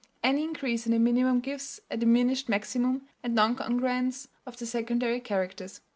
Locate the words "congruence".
3.55-4.29